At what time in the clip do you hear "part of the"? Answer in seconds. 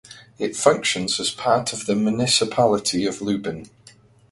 1.29-1.93